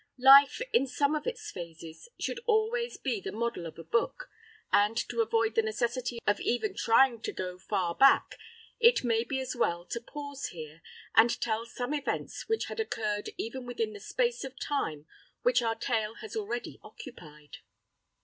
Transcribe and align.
Life, 0.17 0.63
in 0.73 0.87
some 0.87 1.13
of 1.13 1.27
its 1.27 1.51
phases, 1.51 2.09
should 2.19 2.39
always 2.47 2.97
be 2.97 3.21
the 3.21 3.31
model 3.31 3.67
of 3.67 3.77
a 3.77 3.83
book, 3.83 4.31
and 4.73 4.97
to 4.97 5.21
avoid 5.21 5.53
the 5.53 5.61
necessity 5.61 6.17
of 6.25 6.39
even 6.39 6.73
trying 6.73 7.21
to 7.21 7.31
go 7.31 7.59
far 7.59 7.93
back, 7.93 8.35
it 8.79 9.03
may 9.03 9.23
be 9.23 9.39
as 9.39 9.55
well 9.55 9.85
to 9.85 10.01
pause 10.01 10.47
here, 10.47 10.81
and 11.13 11.39
tell 11.39 11.67
some 11.67 11.93
events 11.93 12.49
which 12.49 12.65
had 12.65 12.79
occurred 12.79 13.29
even 13.37 13.63
within 13.67 13.93
the 13.93 13.99
space 13.99 14.43
of 14.43 14.59
time 14.59 15.05
which 15.43 15.61
our 15.61 15.75
tale 15.75 16.15
has 16.15 16.35
already 16.35 16.79
occupied. 16.81 17.57